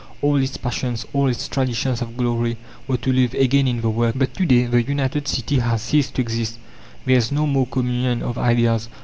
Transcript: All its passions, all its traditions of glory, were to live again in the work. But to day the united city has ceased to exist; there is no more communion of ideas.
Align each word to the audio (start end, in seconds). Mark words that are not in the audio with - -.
All 0.23 0.37
its 0.37 0.57
passions, 0.57 1.05
all 1.13 1.27
its 1.27 1.47
traditions 1.47 2.01
of 2.01 2.17
glory, 2.17 2.57
were 2.87 2.97
to 2.97 3.13
live 3.13 3.35
again 3.35 3.67
in 3.67 3.81
the 3.81 3.89
work. 3.91 4.15
But 4.17 4.33
to 4.33 4.47
day 4.47 4.65
the 4.65 4.81
united 4.81 5.27
city 5.27 5.59
has 5.59 5.83
ceased 5.83 6.15
to 6.15 6.21
exist; 6.23 6.57
there 7.05 7.17
is 7.17 7.31
no 7.31 7.45
more 7.45 7.67
communion 7.67 8.23
of 8.23 8.35
ideas. 8.35 8.89